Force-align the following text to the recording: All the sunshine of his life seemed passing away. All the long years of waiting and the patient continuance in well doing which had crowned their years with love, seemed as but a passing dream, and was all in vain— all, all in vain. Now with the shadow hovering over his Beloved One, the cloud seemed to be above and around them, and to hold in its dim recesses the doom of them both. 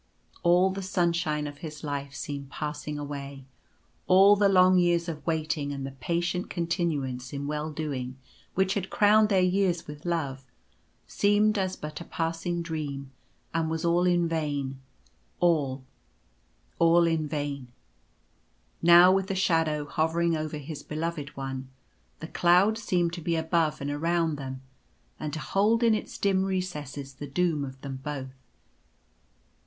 All 0.41 0.71
the 0.71 0.81
sunshine 0.81 1.45
of 1.45 1.59
his 1.59 1.83
life 1.83 2.15
seemed 2.15 2.49
passing 2.49 2.97
away. 2.97 3.45
All 4.07 4.35
the 4.35 4.49
long 4.49 4.79
years 4.79 5.07
of 5.07 5.23
waiting 5.27 5.71
and 5.71 5.85
the 5.85 5.91
patient 5.91 6.49
continuance 6.49 7.33
in 7.33 7.45
well 7.45 7.71
doing 7.71 8.17
which 8.55 8.73
had 8.73 8.89
crowned 8.89 9.29
their 9.29 9.43
years 9.43 9.85
with 9.85 10.03
love, 10.03 10.43
seemed 11.05 11.55
as 11.59 11.75
but 11.75 12.01
a 12.01 12.03
passing 12.03 12.63
dream, 12.63 13.11
and 13.53 13.69
was 13.69 13.85
all 13.85 14.07
in 14.07 14.27
vain— 14.27 14.79
all, 15.39 15.83
all 16.79 17.05
in 17.05 17.27
vain. 17.27 17.67
Now 18.81 19.11
with 19.11 19.27
the 19.27 19.35
shadow 19.35 19.85
hovering 19.85 20.35
over 20.35 20.57
his 20.57 20.81
Beloved 20.81 21.37
One, 21.37 21.67
the 22.21 22.27
cloud 22.27 22.75
seemed 22.79 23.13
to 23.13 23.21
be 23.21 23.35
above 23.35 23.79
and 23.81 23.91
around 23.91 24.37
them, 24.37 24.63
and 25.19 25.31
to 25.33 25.39
hold 25.39 25.83
in 25.83 25.93
its 25.93 26.17
dim 26.17 26.43
recesses 26.43 27.13
the 27.13 27.27
doom 27.27 27.63
of 27.63 27.79
them 27.81 27.97
both. 28.01 28.33